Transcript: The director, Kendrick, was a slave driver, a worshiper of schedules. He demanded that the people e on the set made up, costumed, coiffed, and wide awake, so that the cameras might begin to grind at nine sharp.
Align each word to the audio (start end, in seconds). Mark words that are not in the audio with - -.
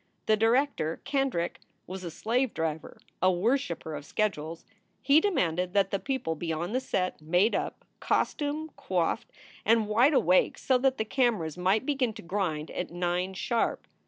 The 0.25 0.35
director, 0.35 0.99
Kendrick, 1.03 1.59
was 1.85 2.03
a 2.03 2.09
slave 2.09 2.55
driver, 2.55 2.97
a 3.21 3.31
worshiper 3.31 3.93
of 3.93 4.03
schedules. 4.03 4.65
He 4.99 5.21
demanded 5.21 5.73
that 5.75 5.91
the 5.91 5.99
people 5.99 6.35
e 6.43 6.51
on 6.51 6.71
the 6.73 6.79
set 6.79 7.21
made 7.21 7.53
up, 7.53 7.85
costumed, 7.99 8.75
coiffed, 8.75 9.29
and 9.63 9.87
wide 9.87 10.15
awake, 10.15 10.57
so 10.57 10.79
that 10.79 10.97
the 10.97 11.05
cameras 11.05 11.55
might 11.55 11.85
begin 11.85 12.13
to 12.13 12.23
grind 12.23 12.71
at 12.71 12.89
nine 12.89 13.35
sharp. 13.35 13.85